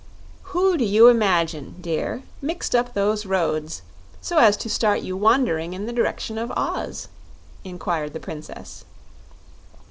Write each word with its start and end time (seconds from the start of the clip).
"Who 0.55 0.77
do 0.77 0.83
you 0.83 1.09
imagine, 1.09 1.75
dear, 1.79 2.23
mixed 2.41 2.73
up 2.73 2.95
those 2.95 3.27
roads, 3.27 3.83
so 4.19 4.39
as 4.39 4.57
to 4.57 4.67
start 4.67 5.01
you 5.01 5.15
wandering 5.15 5.73
in 5.73 5.85
the 5.85 5.93
direction 5.93 6.39
of 6.39 6.51
Oz?" 6.53 7.07
inquired 7.63 8.13
the 8.13 8.19
Princess. 8.19 8.83